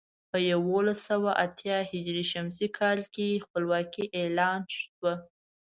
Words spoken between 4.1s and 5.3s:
اعلان شوه.